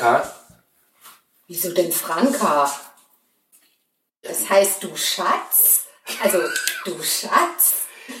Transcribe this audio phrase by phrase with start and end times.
[0.00, 0.34] Franka.
[1.46, 2.72] Wieso denn Franka?
[4.22, 5.82] Das heißt du Schatz?
[6.22, 6.40] Also
[6.86, 7.74] du Schatz?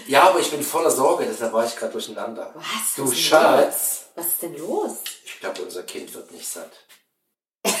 [0.06, 2.52] Ja, aber ich bin voller Sorge, deshalb war ich gerade durcheinander.
[2.54, 2.94] Was?
[2.96, 3.64] Du Was ist denn Schatz.
[3.64, 4.04] los?
[4.14, 4.90] Was ist denn los?
[5.24, 6.70] Ich glaube, unser Kind wird nicht satt.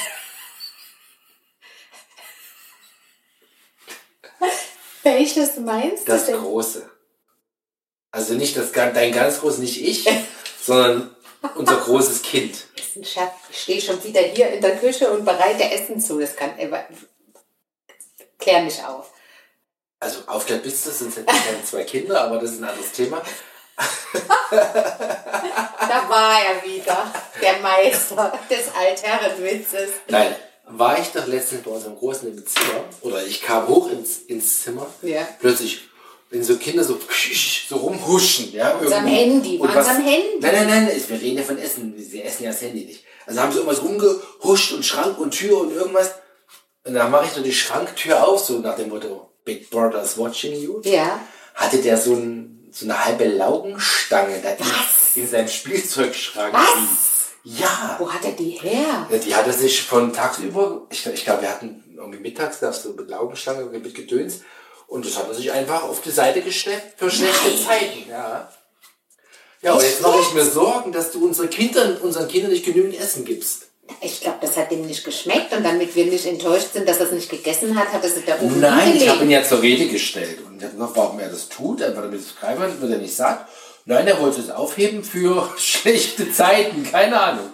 [5.02, 6.40] Welches meinst Das du denn?
[6.40, 6.90] Große.
[8.12, 10.08] Also nicht das, dein ganz groß, nicht ich,
[10.62, 11.14] sondern
[11.54, 12.69] unser großes Kind.
[13.04, 13.32] Schatz.
[13.50, 16.18] Ich stehe schon wieder hier in der Küche und bereite Essen zu.
[16.20, 16.58] Das kann.
[16.58, 16.68] Äh,
[18.38, 19.10] klär mich auf.
[20.00, 23.22] Also du, sonst hätte ich keine zwei Kinder, aber das ist ein anderes Thema.
[24.56, 29.90] Da war er wieder, der Meister des Altherrenwitzes.
[30.08, 30.34] Nein,
[30.66, 34.62] war ich doch letztens bei unserem Großen im Zimmer, oder ich kam hoch ins, ins
[34.62, 35.26] Zimmer, Ja.
[35.38, 35.88] plötzlich,
[36.30, 36.98] wenn so Kinder so,
[37.68, 39.16] so rumhuschen, ja, Unserem irgendwie.
[39.16, 40.38] Handy, Und was- unserem Handy.
[40.40, 43.04] Nein, nein, nein, wir reden ja von Essen, wir essen ja das Handy nicht.
[43.26, 46.14] Also haben sie irgendwas rumgehuscht und Schrank und Tür und irgendwas.
[46.84, 50.54] Und dann mache ich so die Schranktür auf, so nach dem Motto, Big Brother's watching
[50.60, 50.80] you.
[50.84, 51.20] Ja.
[51.54, 54.50] Hatte der so, ein, so eine halbe Laugenstange da
[55.14, 56.54] in, seinem Spielzeugschrank.
[56.54, 57.32] Was?
[57.44, 57.96] Ja.
[57.98, 59.08] Wo hat er die her?
[59.24, 63.08] Die hatte sich von tagsüber, ich, ich glaube, wir hatten irgendwie mittags da so mit
[63.08, 64.40] Laugenstange mit Gedöns
[64.90, 67.56] und das hat er sich einfach auf die Seite geschleppt für schlechte.
[67.64, 68.10] Zeiten.
[68.10, 68.50] Ja,
[69.62, 72.98] ja und jetzt mache ich mir Sorgen, dass du unseren Kindern, unseren Kindern nicht genügend
[72.98, 73.68] Essen gibst.
[74.00, 77.06] Ich glaube, das hat ihm nicht geschmeckt und damit wir nicht enttäuscht sind, dass er
[77.06, 79.10] es nicht gegessen hat, hat er sich da oben Nein, ich hingelegt.
[79.10, 82.02] habe ihn ja zur Rede gestellt und ich habe gesagt, warum er das tut, einfach
[82.02, 83.48] damit es keiner wird er nicht sagt.
[83.84, 87.48] Nein, er wollte es aufheben für schlechte Zeiten, keine Ahnung.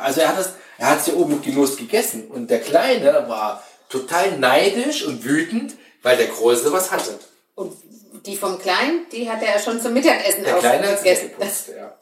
[0.00, 3.24] Also er hat es, er hat es ja oben mit Genuss gegessen und der Kleine
[3.28, 5.74] war total neidisch und wütend,
[6.08, 7.18] weil der Große was hatte.
[7.54, 7.76] Und
[8.24, 11.94] die vom Kleinen, die hat er schon zum Mittagessen Der Kleine hat weggeputzt, ja.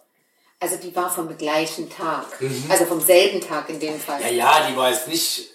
[0.61, 2.27] Also die war vom gleichen Tag.
[2.69, 4.21] Also vom selben Tag in dem Fall.
[4.23, 5.51] Ja, ja, die war jetzt nicht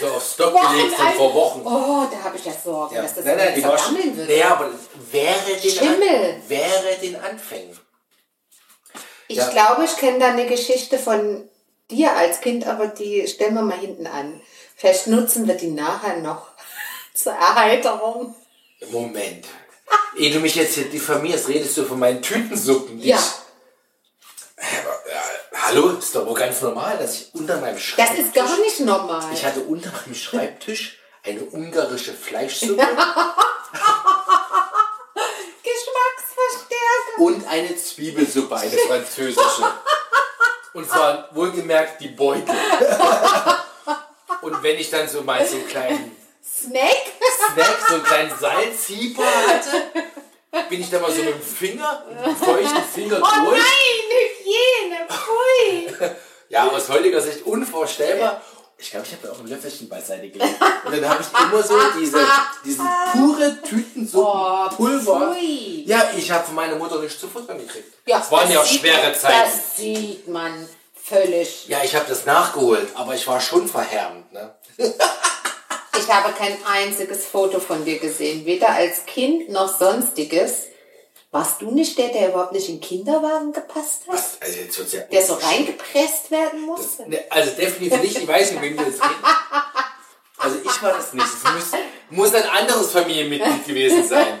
[0.00, 1.60] so auf Stock gelegt von vor Wochen.
[1.64, 3.02] Oh, da habe ich ja Sorgen, Ja.
[3.02, 4.28] dass das nein, nein, die vergammeln wird.
[4.28, 4.70] naja, aber
[5.12, 6.34] wäre den, Schimmel.
[6.36, 7.78] An, wäre den Anfängen.
[9.28, 9.48] Ich Ja.
[9.50, 11.48] glaube, ich kenne da eine Geschichte von
[11.90, 14.40] dir als Kind, aber die stellen wir mal hinten an.
[14.74, 16.49] Vielleicht nutzen wir die nachher noch
[17.14, 18.34] zur Erheiterung.
[18.90, 19.46] Moment.
[20.16, 22.98] Ehe du mich jetzt hier diffamierst, redest du von meinen Tütensuppen.
[23.00, 23.18] die Ja.
[23.18, 24.66] Ich, äh,
[25.54, 28.18] hallo, ist doch wohl ganz normal, dass ich unter meinem Das Schreibtisch...
[28.18, 29.32] ist gar nicht normal.
[29.32, 32.76] Ich hatte unter meinem Schreibtisch eine ungarische Fleischsuppe
[35.62, 37.18] Geschmacksverstärker.
[37.18, 39.64] und eine Zwiebelsuppe, eine französische.
[40.72, 42.54] Und zwar wohlgemerkt die Beutel.
[44.40, 46.16] Und wenn ich dann so mal so einen kleinen
[46.60, 46.96] Snack?
[47.54, 49.82] Snack, so einen kleinen Salzhieber hatte,
[50.68, 53.58] bin ich da mal so mit dem Finger, mit dem feuchten Finger Oh durch.
[53.58, 56.10] nein, Hygiene, pfui.
[56.50, 58.40] Ja, aus heutiger Sicht unvorstellbar.
[58.76, 60.56] Ich glaube, ich habe ja auch ein Löffelchen beiseite gelegt.
[60.84, 62.26] Und dann habe ich immer so diese,
[62.64, 62.82] diese
[63.12, 65.30] pure Tütensuppenpulver.
[65.32, 65.36] Oh,
[65.84, 67.92] ja, ich habe von meiner Mutter nichts zu futtern gekriegt.
[68.06, 69.38] Ja, es waren ja auch schwere Zeiten.
[69.50, 70.66] Das sieht man
[71.00, 71.68] völlig.
[71.68, 74.32] Ja, ich habe das nachgeholt, aber ich war schon verhärmt.
[74.32, 74.52] Ne?
[76.10, 80.66] Ich habe kein einziges Foto von dir gesehen, weder als Kind noch sonstiges.
[81.30, 84.14] Warst du nicht der, der überhaupt nicht in den Kinderwagen gepasst hat?
[84.14, 84.38] Was?
[84.40, 87.08] Also jetzt wird's ja Der so reingepresst werden musste?
[87.08, 89.20] Ne, Also definitiv nicht, ich weiß nicht, wem du jetzt redest.
[90.38, 91.24] Also ich war das nicht.
[91.26, 91.70] Es muss,
[92.10, 94.40] muss ein anderes Familienmitglied gewesen sein.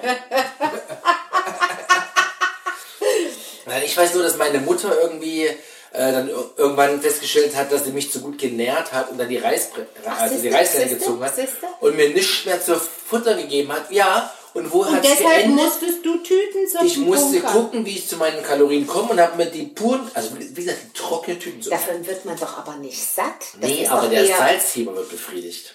[3.66, 5.48] Nein, ich weiß nur, dass meine Mutter irgendwie
[5.92, 9.28] äh, dann ir- irgendwann festgestellt hat, dass sie mich zu gut genährt hat und dann
[9.28, 9.86] die, Reispre
[10.18, 11.66] also die Reißleine gezogen hat siehste?
[11.80, 13.90] und mir nichts mehr zu Futter gegeben hat.
[13.90, 15.64] Ja, und wo hat es deshalb geendet?
[15.64, 17.52] musstest du Tütensuppen Ich musste bunkern.
[17.52, 20.78] gucken, wie ich zu meinen Kalorien komme und habe mir die puren, also wie gesagt,
[20.88, 21.70] die trockene Tüten so.
[21.70, 23.34] Davon wird man doch aber nicht satt.
[23.60, 25.74] Das Nee, aber der Salzheber wird befriedigt.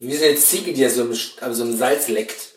[0.00, 1.02] Wie so eine Ziege, die ja so
[1.40, 2.52] also so im Salz leckt.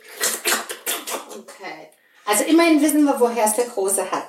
[1.29, 1.89] Okay.
[2.25, 4.27] Also immerhin wissen wir, woher es der Große hat.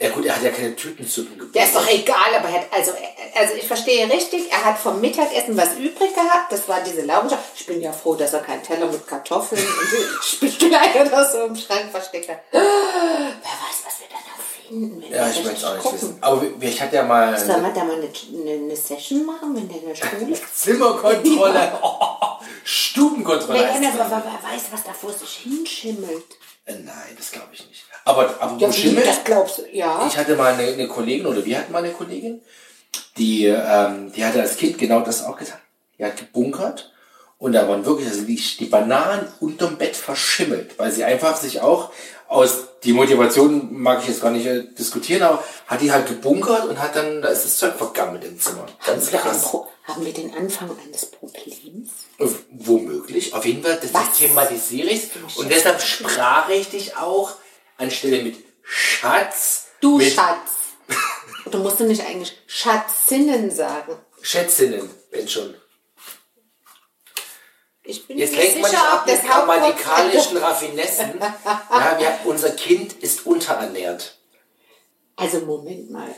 [0.00, 1.52] Ja gut, er hat ja keine Tütensuppen gebacken.
[1.52, 2.92] Der ist doch egal, aber er hat, also,
[3.34, 7.36] also ich verstehe richtig, er hat vom Mittagessen was übrig gehabt, das war diese Laugenschau.
[7.54, 11.54] Ich bin ja froh, dass er keinen Teller mit Kartoffeln und Spiegelei oder so im
[11.54, 12.38] Schrank versteckt hat.
[12.50, 16.00] Wer weiß, was wir da noch finden, wenn Ja, ich möchte es auch nicht gucken.
[16.00, 16.18] wissen.
[16.22, 19.68] Aber ich hatte ja mal Sollen wir da mal eine, eine, eine Session machen, wenn
[19.68, 20.38] der in der Schule?
[20.54, 21.78] Zimmerkontrolle.
[22.64, 26.24] Stubenkontrolle wer weiß, was da vor sich hinschimmelt.
[26.70, 27.84] Äh, Nein, das glaube ich nicht.
[28.04, 29.04] Aber, aber Ja, Schimmel?
[29.04, 30.06] das glaubst du, ja.
[30.06, 32.40] Ich hatte mal eine, eine Kollegin, oder wir hatten mal eine Kollegin,
[33.18, 35.58] die, ähm, die hatte als Kind genau das auch getan.
[35.98, 36.92] Die hat gebunkert
[37.38, 41.60] Und da waren wirklich also die, die Bananen unterm Bett verschimmelt, weil sie einfach sich
[41.60, 41.90] auch
[42.28, 46.66] aus, die Motivation mag ich jetzt gar nicht äh, diskutieren, aber hat die halt gebunkert
[46.66, 48.66] und hat dann, da ist das Zeug vergammelt im Zimmer.
[48.86, 49.56] Ganz krass.
[49.90, 51.90] Haben wir den Anfang eines Problems?
[52.18, 53.34] Äh, Womöglich.
[53.34, 54.18] Auf jeden Fall, das Was?
[54.18, 55.10] thematisiere ich.
[55.36, 57.32] Und deshalb sprach ich dich auch
[57.76, 59.66] anstelle mit Schatz.
[59.80, 60.50] Du mit Schatz.
[61.50, 63.96] Du musst du nicht eigentlich Schatzinnen sagen.
[64.22, 65.54] Schätzinnen, wenn schon.
[67.82, 71.18] Ich bin Jetzt lenkt man nicht ab mit grammatikalischen Raffinessen.
[71.18, 74.18] ja, wir, unser Kind ist unterernährt.
[75.16, 76.14] Also Moment mal.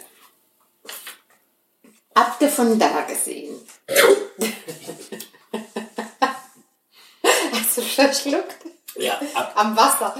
[2.14, 3.60] Abte von da gesehen.
[7.52, 8.56] Hast du verschluckt?
[8.96, 10.14] Ja, ab, Am Wasser.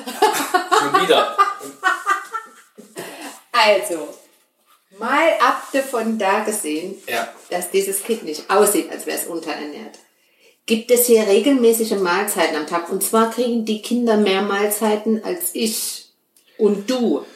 [0.78, 1.36] schon wieder.
[3.52, 4.08] Also,
[4.98, 7.28] mal Abte von da gesehen, Ja.
[7.50, 9.98] dass dieses Kind nicht aussieht, als wäre es unterernährt.
[10.64, 12.88] Gibt es hier regelmäßige Mahlzeiten am Tag?
[12.88, 16.06] Und zwar kriegen die Kinder mehr Mahlzeiten als ich
[16.56, 17.26] und du.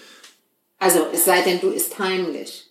[0.79, 2.66] Also, es sei denn, du isst heimlich.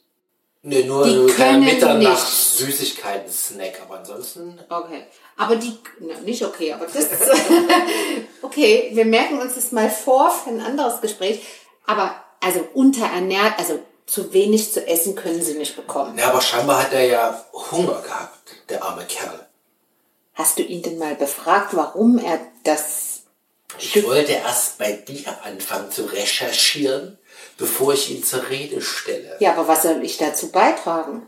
[0.67, 4.59] Nee, nur Die so der können Mitternachts Süßigkeiten-Snack, aber ansonsten.
[4.67, 5.03] Okay.
[5.37, 7.07] Aber die, na, nicht okay, aber das,
[8.41, 11.43] okay, wir merken uns das mal vor für ein anderes Gespräch.
[11.85, 16.17] Aber, also unterernährt, also zu wenig zu essen können sie nicht bekommen.
[16.17, 19.45] Ja, aber scheinbar hat er ja Hunger gehabt, der arme Kerl.
[20.33, 23.21] Hast du ihn denn mal befragt, warum er das,
[23.77, 27.19] Ich wollte erst bei dir anfangen zu recherchieren,
[27.57, 29.37] bevor ich ihn zur Rede stelle.
[29.39, 31.27] ja, aber was soll ich dazu beitragen?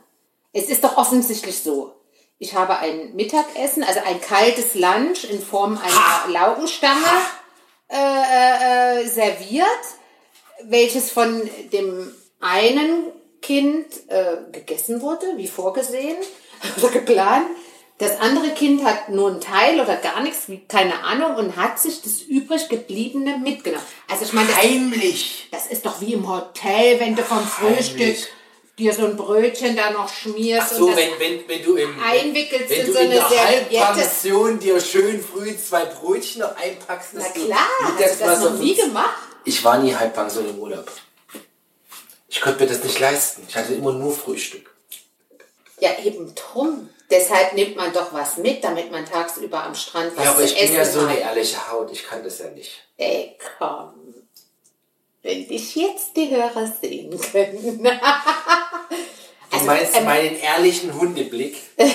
[0.53, 1.93] Es ist doch offensichtlich so.
[2.39, 7.05] Ich habe ein Mittagessen, also ein kaltes Lunch in Form einer Laugenstange
[7.89, 9.67] äh, äh, äh, serviert,
[10.63, 13.11] welches von dem einen
[13.41, 16.17] Kind äh, gegessen wurde, wie vorgesehen
[16.77, 17.47] oder geplant.
[17.99, 22.01] Das andere Kind hat nur einen Teil oder gar nichts, keine Ahnung, und hat sich
[22.03, 23.83] das übrig gebliebene mitgenommen.
[24.07, 25.47] Also ich meine, das, Heimlich!
[25.51, 28.27] das ist doch wie im Hotel, wenn du vom Frühstück Heimlich.
[28.77, 30.75] dir so ein Brötchen da noch schmierst.
[30.75, 33.29] So, und das wenn, wenn, wenn du im, einwickelst wenn in du so in der.
[33.29, 38.59] Halbpension dir schön früh zwei Brötchen noch einpackst, Na klar, hast du das Mittagswasser noch
[38.59, 39.17] nie gemacht?
[39.43, 40.91] Ich war nie Halbpension im Urlaub.
[42.29, 43.41] Ich konnte mir das nicht leisten.
[43.49, 44.69] Ich hatte immer nur Frühstück.
[45.79, 46.89] Ja, eben drum.
[47.09, 50.53] Deshalb nimmt man doch was mit, damit man tagsüber am Strand was Ja, aber zu
[50.53, 51.09] ich bin ja so hat.
[51.09, 51.89] eine ehrliche Haut.
[51.91, 52.71] Ich kann das ja nicht.
[52.97, 53.93] Ey, komm.
[55.23, 57.89] Wenn dich jetzt die Hörer sehen können.
[59.49, 61.55] Du meinst ähm, meinen ehrlichen Hundeblick?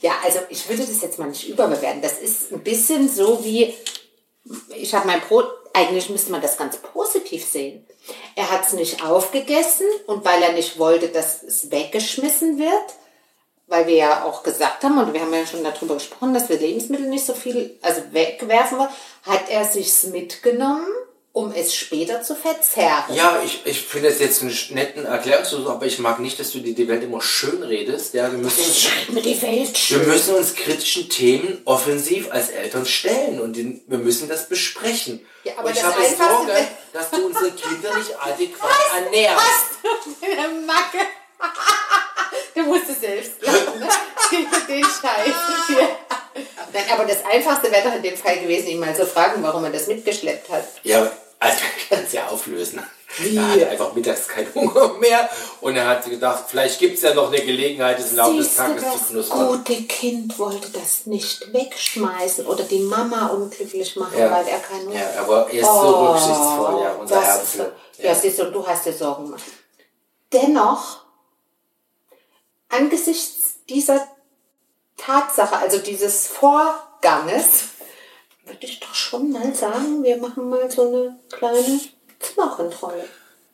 [0.00, 2.00] Ja, also ich würde das jetzt mal nicht überbewerten.
[2.00, 3.74] Das ist ein bisschen so wie,
[4.76, 7.84] ich habe mein Brot, eigentlich müsste man das ganz positiv sehen.
[8.36, 12.94] Er hat es nicht aufgegessen und weil er nicht wollte, dass es weggeschmissen wird,
[13.68, 16.58] weil wir ja auch gesagt haben, und wir haben ja schon darüber gesprochen, dass wir
[16.58, 18.88] Lebensmittel nicht so viel, also wegwerfen wollen,
[19.24, 20.86] hat er sich's mitgenommen,
[21.32, 23.14] um es später zu verzehren.
[23.14, 26.58] Ja, ich, ich finde das jetzt einen netten Erklärungsversuch, aber ich mag nicht, dass du
[26.60, 28.14] dir die Welt immer schön redest.
[28.14, 32.48] Ja, wir müssen uns, Schreibt mir die Welt wir müssen uns kritischen Themen offensiv als
[32.48, 35.24] Eltern stellen und den, wir müssen das besprechen.
[35.44, 39.66] Ja, aber und ich habe Sorge, dass du unsere Kinder nicht adäquat ernährst.
[40.22, 40.98] Eine Macke.
[42.58, 43.88] Du musst es selbst lachen, ne?
[44.68, 45.88] Den Scheiß hier.
[46.72, 49.64] Nein, aber das Einfachste wäre doch in dem Fall gewesen, ihn mal zu fragen, warum
[49.64, 50.64] er das mitgeschleppt hat.
[50.82, 52.82] Ja, also ich kann es ja auflösen.
[53.18, 53.36] Wie?
[53.36, 55.28] Er hatte einfach mittags keinen Hunger mehr
[55.62, 58.54] und er hat gedacht, vielleicht gibt es ja noch eine Gelegenheit, es im Laufe des
[58.54, 59.48] Tages zu das knuspern.
[59.48, 64.30] gute Kind wollte das nicht wegschmeißen oder die Mama unglücklich machen, Ja.
[64.30, 67.72] weil er keinen Ja, aber er ist so rücksichtsvoll, ja, unser Oh, das Herzl.
[67.96, 68.02] so.
[68.02, 69.42] Ja, siehst du, und du hast dir Sorgen gemacht.
[70.32, 70.98] Dennoch,
[72.68, 74.06] angesichts dieser
[74.96, 77.68] Tatsache, also dieses Vorganges,
[78.44, 81.80] würde ich doch schon mal sagen, wir machen mal so eine kleine
[82.18, 83.04] Zimmerkontrolle.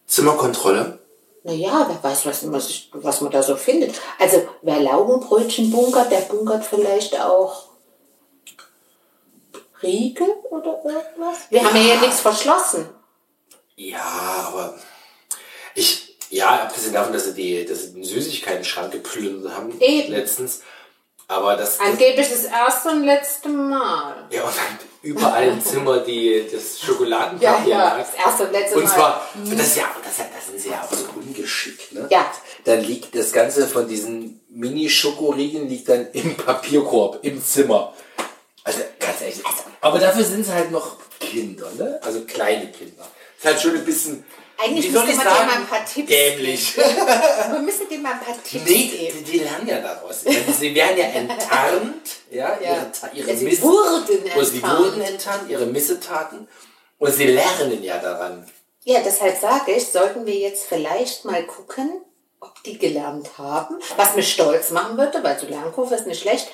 [0.07, 0.99] Zimmerkontrolle?
[1.43, 4.01] Naja, wer weiß, was, was, ich- was man da so findet.
[4.19, 7.65] Also, wer Laugenbrötchen bunkert, der bunkert vielleicht auch
[9.83, 11.39] Riegel oder irgendwas.
[11.51, 12.89] Wir haben ja hier nichts verschlossen.
[13.77, 14.01] Ja,
[14.49, 14.79] aber
[16.35, 20.13] ja, abgesehen davon, dass sie, die, dass sie den Süßigkeiten-Schrank geplündert haben Eben.
[20.13, 20.63] letztens.
[21.27, 24.15] Aber das, Angeblich das erste und letzte Mal.
[24.31, 27.99] ja, und dann überall im Zimmer die, das Schokoladenpapier lag.
[27.99, 28.91] das erste und letzte Und Mal.
[28.91, 32.07] zwar, das ist ja, das, da sind sie ja auch so ungeschickt, ne?
[32.11, 32.31] Ja.
[32.65, 37.95] Dann liegt das Ganze von diesen Mini-Schokoriegeln liegt dann im Papierkorb, im Zimmer.
[38.63, 39.43] Also, ganz ehrlich.
[39.81, 42.01] Aber dafür sind sie halt noch Kinder, ne?
[42.03, 43.07] Also kleine Kinder.
[43.39, 44.25] Ist halt schon ein bisschen,
[44.57, 46.77] Eigentlich müsste man sagen, mal ein paar Tipps dämlich.
[46.77, 49.19] Wir müssen dir mal ein paar Tipps Nee, geben.
[49.25, 50.21] die, die lernen ja daraus.
[50.23, 52.87] Sie werden ja enttarnt, ja, Ja.
[53.13, 54.79] ihre, ihre Ja, sie wurden sie enttarnt.
[54.79, 56.49] wurden enttarnt, ihre Missetaten.
[56.99, 58.47] Und sie lernen ja daran.
[58.85, 61.91] Ja, deshalb sage ich, sollten wir jetzt vielleicht mal gucken,
[62.41, 66.49] ob die gelernt haben, was mich stolz machen würde, weil so Lernkurve ist nicht schlecht,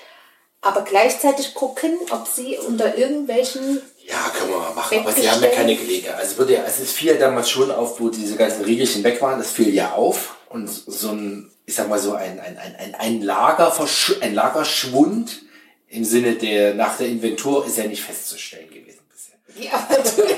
[0.62, 3.82] aber gleichzeitig gucken, ob sie unter irgendwelchen,
[4.30, 4.98] können wir mal machen.
[5.00, 6.16] Aber sie haben ja keine Gelegenheit.
[6.18, 9.04] Also, es wurde ja, also es fiel ja damals schon auf, wo diese ganzen Riegelchen
[9.04, 9.38] weg waren.
[9.38, 10.36] Das fiel ja auf.
[10.48, 15.42] Und so ein, ich sag mal so ein, ein, ein, ein, ein, Lagerversch ein Lagerschwund
[15.88, 19.36] im Sinne der, nach der Inventur ist ja nicht festzustellen gewesen bisher.
[19.64, 20.22] ja, aber du,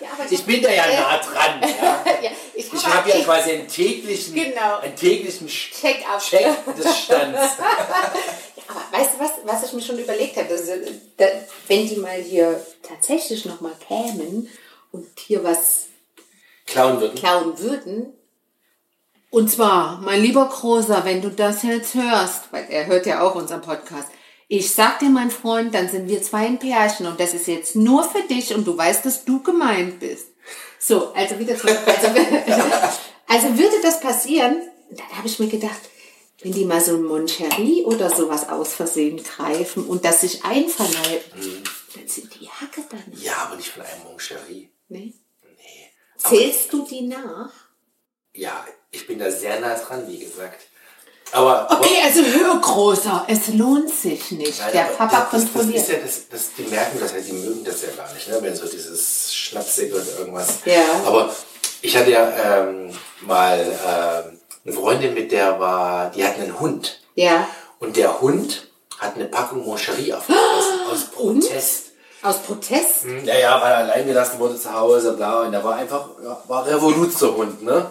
[0.00, 1.60] ja, aber Ich bin da ja nah dran.
[1.62, 2.04] Ja.
[2.22, 4.78] ja, ich, Ich habe ja quasi einen täglichen, Genau.
[4.78, 6.20] einen täglichen Check-up.
[6.20, 6.46] Check
[6.76, 7.40] des Stands.
[9.00, 10.52] Weißt du was, was ich mir schon überlegt habe?
[10.52, 10.70] Ist,
[11.16, 11.24] da,
[11.68, 14.48] wenn die mal hier tatsächlich noch mal kämen
[14.92, 15.86] und hier was
[16.66, 17.14] Klauen würden.
[17.14, 18.12] klauen würden.
[19.30, 23.36] Und zwar, mein lieber Großer, wenn du das jetzt hörst, weil er hört ja auch
[23.36, 24.08] unseren Podcast.
[24.48, 27.76] Ich sag dir, mein Freund, dann sind wir zwei ein Pärchen und das ist jetzt
[27.76, 30.26] nur für dich und du weißt, dass du gemeint bist.
[30.78, 31.78] So, also wieder zurück.
[31.86, 32.08] Also,
[33.28, 34.56] also würde das passieren,
[34.90, 35.80] dann habe ich mir gedacht,
[36.42, 41.62] wenn die mal so ein Moncherie oder sowas aus Versehen greifen und das sich einverleiben,
[41.94, 43.04] dann sind die Hacke dann.
[43.20, 44.70] Ja, aber nicht von einem Moncherie.
[44.88, 44.98] Ne?
[44.98, 45.14] Nee.
[46.16, 47.50] Zählst du die nach?
[48.32, 50.60] Ja, ich bin da sehr nah dran, wie gesagt.
[51.32, 54.58] Aber, Okay, also hör großer, es lohnt sich nicht.
[54.58, 55.82] Nein, Der aber Papa das, das, das kontrolliert.
[55.82, 58.38] ist ja das, das, die merken das ja, die mögen das ja gar nicht, ne?
[58.40, 60.58] wenn so dieses Schnapsig oder irgendwas.
[60.64, 60.82] Ja.
[61.04, 61.34] Aber
[61.82, 67.00] ich hatte ja ähm, mal ähm, eine Freundin, mit der war, die hatten einen Hund.
[67.14, 67.46] Ja,
[67.78, 71.84] Und der Hund hat eine Packung Moncherie aufgefressen aus Protest.
[72.22, 73.04] aus Protest.
[73.24, 75.42] Ja, ja, weil er allein gelassen wurde zu Hause, bla.
[75.42, 77.90] Und der war einfach, ja, war Revoluzerhund, ne?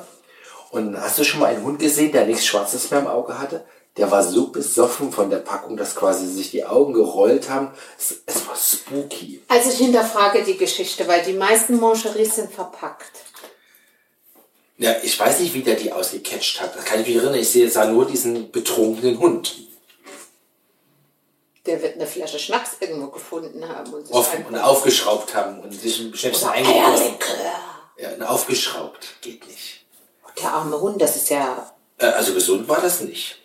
[0.71, 3.65] Und hast du schon mal einen Hund gesehen, der nichts Schwarzes mehr im Auge hatte?
[3.97, 7.71] Der war so besoffen von der Packung, dass quasi sich die Augen gerollt haben.
[7.97, 9.41] Es, es war spooky.
[9.47, 13.11] Also ich hinterfrage die Geschichte, weil die meisten Moncheries sind verpackt.
[14.79, 16.73] Ja, ich weiß nicht, wie der die ausgecatcht hat.
[16.73, 17.35] Das kann ich mich erinnern.
[17.35, 19.57] Ich sehe jetzt nur diesen betrunkenen Hund.
[21.65, 25.73] Der wird eine Flasche Schnaps irgendwo gefunden haben und sich Offen und aufgeschraubt haben und
[25.73, 27.15] sich ein Oder eingegossen.
[27.97, 29.21] Ja, und aufgeschraubt.
[29.21, 29.85] Geht nicht.
[30.41, 31.73] Der arme Hund, das ist ja...
[31.97, 33.37] Äh, Also gesund war das nicht.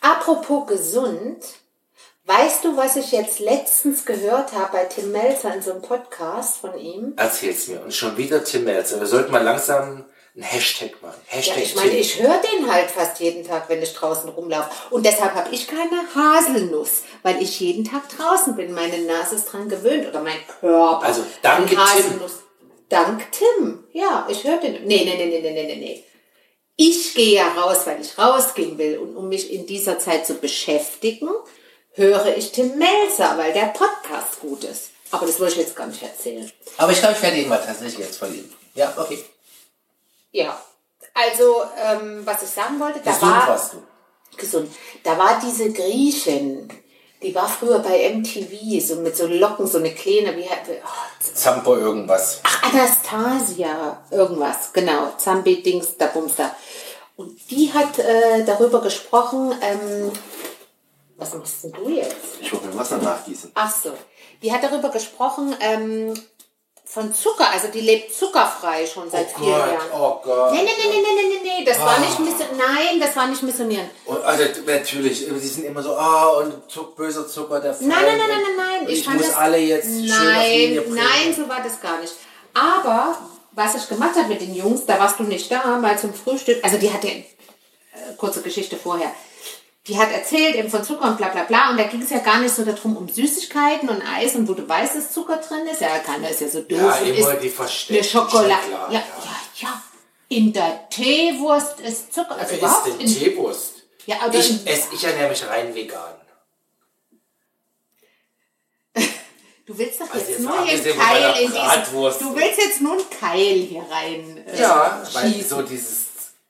[0.00, 1.44] Apropos gesund,
[2.24, 6.56] weißt du, was ich jetzt letztens gehört habe bei Tim Melzer in so einem Podcast
[6.56, 7.12] von ihm?
[7.16, 7.82] Erzähl's mir.
[7.82, 8.98] Und schon wieder Tim Melzer.
[8.98, 11.20] Wir sollten mal langsam einen Hashtag machen.
[11.30, 14.70] Ja, Hashtag ich meine, ich höre den halt fast jeden Tag, wenn ich draußen rumlaufe.
[14.90, 18.72] Und deshalb habe ich keine Haselnuss, weil ich jeden Tag draußen bin.
[18.72, 21.04] Meine Nase ist dran gewöhnt oder mein Körper.
[21.04, 21.78] Also, danke, an Tim.
[21.78, 22.32] Haselnuss.
[22.88, 23.84] Dank Tim.
[23.92, 24.84] Ja, ich höre den.
[24.86, 26.04] Nee, nee, nee, nee, nee, nee, nee.
[26.76, 28.98] Ich gehe ja raus, weil ich rausgehen will.
[28.98, 31.30] Und um mich in dieser Zeit zu beschäftigen,
[31.92, 34.90] höre ich Tim Melzer, weil der Podcast gut ist.
[35.10, 36.50] Aber das wollte ich jetzt gar nicht erzählen.
[36.76, 38.52] Aber ich glaube, ich werde ihn mal tatsächlich jetzt verlieben.
[38.74, 39.24] Ja, okay.
[40.36, 40.60] Ja.
[41.14, 43.48] Also, ähm, was ich sagen wollte, da Gesund war...
[43.48, 43.82] warst du.
[44.36, 44.70] gesund.
[45.02, 46.68] Da war diese Griechin,
[47.22, 51.76] die war früher bei MTV, so mit so Locken, so eine kleine, wie oh, Zampo
[51.76, 52.40] irgendwas.
[52.42, 56.54] ach, Anastasia, irgendwas, genau, Zambi Dings, da Bums da.
[57.16, 60.12] Und die hat äh, darüber gesprochen, ähm,
[61.16, 62.42] was machst denn du jetzt?
[62.42, 63.52] Ich mir Wasser nachgießen.
[63.54, 63.94] Ach so,
[64.42, 66.12] die hat darüber gesprochen, ähm,
[66.88, 69.90] von Zucker, also die lebt zuckerfrei schon seit vielen Jahren.
[69.92, 70.52] oh Gott.
[70.52, 72.56] Nee, nee, nee, nee, nee, nee, nee, das war nicht missionieren.
[72.56, 73.90] Nein, das war nicht missionieren.
[74.04, 77.88] Und, also natürlich, sie sind immer so, ah, und Zuck, böser Zucker, der Feind.
[77.88, 78.86] Nein, nein, nein, nein, und- nein, nein.
[78.86, 80.94] und Ich, fand muss das, alle jetzt schön auf Linie Nein, bringen.
[80.96, 82.14] nein, so war das gar nicht.
[82.54, 83.18] Aber
[83.52, 86.62] was ich gemacht habe mit den Jungs, da warst du nicht da, mal zum Frühstück.
[86.62, 87.24] Also die hatte, äh,
[88.16, 89.10] kurze Geschichte vorher,
[89.88, 91.70] die hat erzählt eben von Zucker und bla bla bla.
[91.70, 94.54] Und da ging es ja gar nicht so darum, um Süßigkeiten und Eis und wo
[94.54, 95.80] du weißt, dass Zucker drin ist.
[95.80, 96.78] Ja, keiner ist ja so doof.
[96.80, 98.54] Ja, immer die versteckten Eine Schokolade.
[98.62, 99.36] Schokoladen, Ja, ja.
[99.68, 99.82] ja.
[100.28, 102.36] In der Teewurst ist Zucker.
[102.36, 103.74] Also überhaupt isst denn Teewurst?
[104.06, 106.14] Ja, aber ich esse, ich ernähre mich rein vegan.
[109.66, 112.80] Du willst doch Also jetzt jetzt nur hier einen Keil in diesen, Du willst jetzt
[112.80, 114.44] nur einen Keil hier rein.
[114.46, 115.48] Äh, Ja, weil schießen.
[115.48, 116.05] so dieses,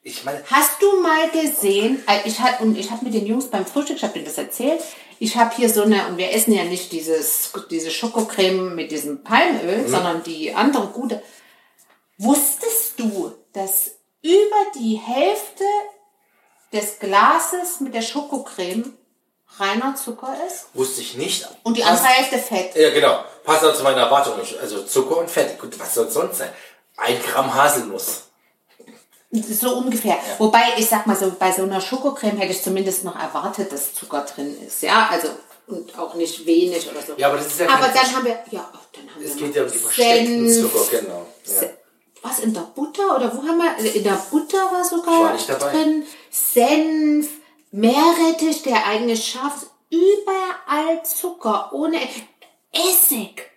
[0.07, 3.49] ich meine, Hast du mal gesehen, äh, ich hab, und ich habe mit den Jungs
[3.49, 4.81] beim Frühstück, ich habe denen das erzählt,
[5.19, 9.23] ich habe hier so eine, und wir essen ja nicht dieses, diese Schokocreme mit diesem
[9.25, 9.89] Palmöl, Mhm.
[9.89, 11.23] sondern die andere gute.
[12.19, 13.91] Wusstest du, dass
[14.23, 15.65] über die Hälfte
[16.73, 18.97] des Glases mit der Schokocreme
[19.59, 20.67] reiner Zucker ist?
[20.75, 21.49] wusste ich nicht.
[21.63, 22.77] Und die Passt- andere Hälfte Fett.
[22.77, 23.25] Ja, genau.
[23.45, 24.35] Passt auch zu meiner Erwartung.
[24.61, 25.59] Also Zucker und Fett.
[25.59, 26.51] Gut, was soll es sonst sein?
[26.97, 28.25] Ein Gramm Haselnuss.
[29.31, 30.17] So ungefähr.
[30.39, 33.93] Wobei, ich sag mal so, bei so einer Schokocreme hätte ich zumindest noch erwartet, dass
[33.95, 34.83] Zucker drin ist.
[34.83, 35.29] Ja, also,
[35.67, 37.15] und auch nicht wenig oder so.
[37.17, 39.37] Ja, aber das ist ja Aber dann haben wir, ja, oh, dann haben wir Es
[39.37, 40.73] geht ja um die versteckten Senf.
[40.73, 41.27] Zucker, genau.
[41.45, 41.69] Ja.
[42.23, 43.17] Was, in der Butter?
[43.17, 43.95] Oder wo haben wir?
[43.95, 46.05] In der Butter war sogar war drin.
[46.31, 47.29] Senf,
[47.73, 49.71] Meerrettich, der eigentlich scharf ist.
[49.91, 51.99] Überall Zucker, ohne
[52.73, 53.51] Essig.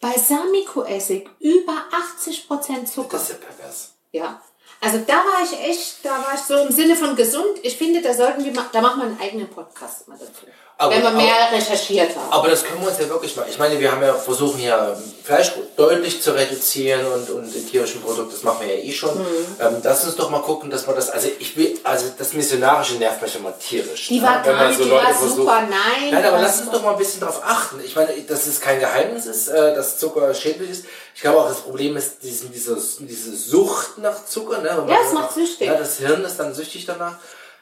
[0.00, 1.84] Balsamico-Essig, über
[2.20, 3.08] 80% Zucker.
[3.10, 3.94] Das ist ja pervers.
[4.12, 4.42] Ja.
[4.80, 7.58] Also da war ich echt, da war ich so im Sinne von gesund.
[7.62, 10.46] Ich finde, da sollten wir da machen wir einen eigenen Podcast mal dazu.
[10.76, 12.32] Aber- wenn wir aber- mehr recherchiert haben.
[12.32, 13.46] Aber das können wir uns ja wirklich mal.
[13.48, 18.02] Ich meine, wir haben ja versuchen ja Fleisch deutlich zu reduzieren und, und die tierischen
[18.02, 19.16] Produkte, das machen wir ja eh schon.
[19.16, 19.24] Mhm.
[19.60, 22.94] Ähm, lass uns doch mal gucken, dass wir das, also ich will, also das Missionarische
[22.96, 24.08] nervt mich immer tierisch.
[24.08, 24.26] Die ne?
[24.26, 26.10] war Wenn gar man nicht, so die Leute war versucht- super, nein.
[26.10, 27.80] Nein, aber lass uns doch mal ein bisschen darauf achten.
[27.84, 30.84] Ich meine, dass es kein Geheimnis ist, äh, dass Zucker schädlich ist.
[31.14, 34.58] Ich glaube auch, das Problem ist diesen, diese, diese Sucht nach Zucker.
[34.58, 34.74] Ne?
[34.76, 35.68] Man- Ja, es macht süchtig.
[35.68, 37.14] Ja, das Hirn ist dann süchtig danach.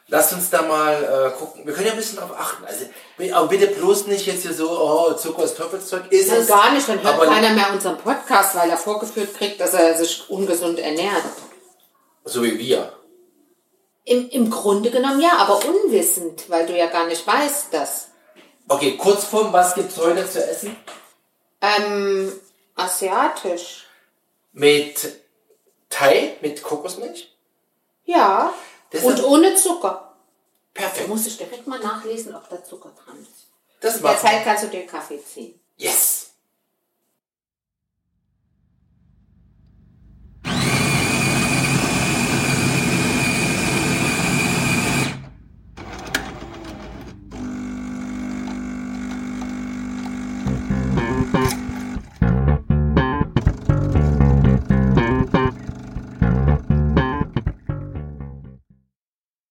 [0.09, 1.65] Lasst uns da mal äh, gucken.
[1.65, 2.65] Wir können ja ein bisschen darauf achten.
[2.65, 2.85] Also,
[3.35, 6.11] aber bitte bloß nicht jetzt hier so, oh, Zucker ist Teufelszeug.
[6.11, 6.49] Ist Dann es.
[6.49, 9.97] gar nicht, dann hört aber keiner mehr unseren Podcast, weil er vorgeführt kriegt, dass er
[9.97, 11.23] sich ungesund ernährt.
[12.25, 12.93] So wie wir.
[14.05, 18.09] Im, Im Grunde genommen ja, aber unwissend, weil du ja gar nicht weißt, dass.
[18.69, 20.77] Okay, Kurzform, was gibt's heute zu essen?
[21.61, 22.33] Ähm,
[22.75, 23.87] asiatisch.
[24.53, 25.23] Mit
[25.89, 27.33] Thai, mit Kokosmilch.
[28.05, 28.53] Ja.
[28.93, 30.15] Das Und ohne Zucker.
[30.75, 31.09] Da Perfekt.
[31.09, 33.49] muss ich direkt mal nachlesen, ob da Zucker dran ist.
[33.81, 34.19] Das In der.
[34.19, 35.59] Zeit kannst du dir Kaffee ziehen.
[35.77, 36.22] Yes.